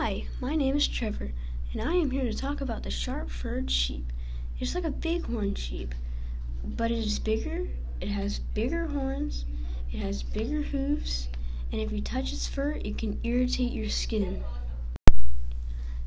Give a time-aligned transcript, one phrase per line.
[0.00, 1.32] is Trevor,
[1.72, 4.12] and I am here to talk about the sharp furred sheep.
[4.60, 5.92] It's like a bighorn sheep,
[6.64, 7.66] but it is bigger,
[8.00, 9.44] it has bigger horns,
[9.92, 11.26] it has bigger hooves,
[11.72, 14.44] and if you touch its fur, it can irritate your skin.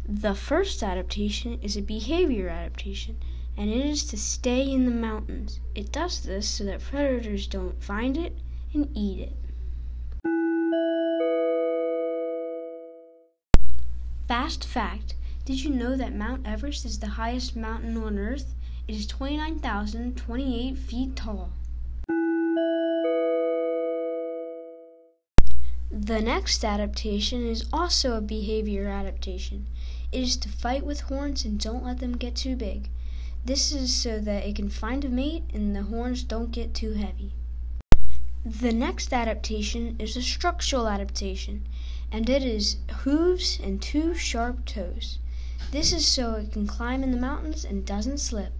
[0.08, 3.18] The first adaptation is a behavior adaptation,
[3.58, 5.60] and it is to stay in the mountains.
[5.76, 8.38] It does this so that predators don't find it
[8.74, 9.36] and eat it.
[14.32, 18.56] Fast fact Did you know that Mount Everest is the highest mountain on Earth?
[18.88, 21.50] It is 29,028 feet tall.
[25.92, 29.68] The next adaptation is also a behavior adaptation.
[30.14, 32.90] It is to fight with horns and don't let them get too big.
[33.44, 36.94] This is so that it can find a mate and the horns don't get too
[36.94, 37.34] heavy.
[38.46, 41.68] The next adaptation is a structural adaptation,
[42.12, 45.18] and it is hooves and two sharp toes.
[45.72, 48.52] This is so it can climb in the mountains and doesn't slip.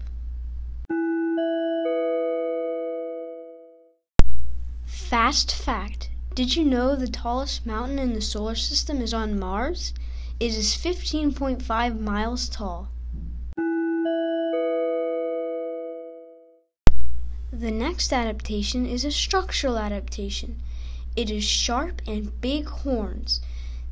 [4.86, 9.92] Fast fact Did you know the tallest mountain in the solar system is on Mars?
[10.40, 12.88] It is 15.5 miles tall.
[17.52, 20.62] The next adaptation is a structural adaptation.
[21.14, 23.40] It is sharp and big horns.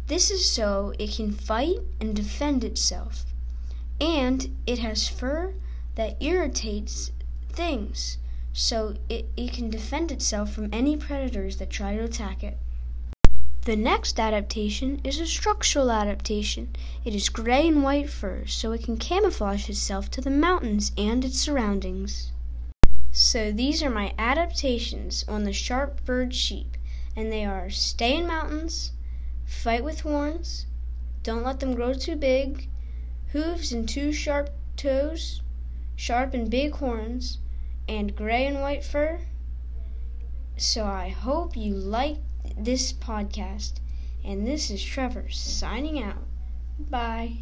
[0.06, 3.26] This is so it can fight and defend itself.
[4.00, 5.54] And it has fur
[5.96, 7.12] that irritates
[7.50, 8.16] things,
[8.54, 12.56] so it, it can defend itself from any predators that try to attack it.
[13.66, 16.74] The next adaptation is a structural adaptation.
[17.04, 21.22] It is gray and white fur, so it can camouflage itself to the mountains and
[21.22, 22.32] its surroundings.
[23.12, 26.78] So these are my adaptations on the sharp furred sheep,
[27.16, 28.92] and they are stay in mountains,
[29.44, 30.66] fight with horns,
[31.22, 32.68] don't let them grow too big,
[33.32, 35.42] hooves and two sharp toes,
[35.96, 37.38] sharp and big horns,
[37.88, 39.20] and gray and white fur.
[40.56, 42.20] So I hope you liked
[42.56, 43.80] this podcast,
[44.24, 46.24] and this is Trevor signing out.
[46.78, 47.36] Bye.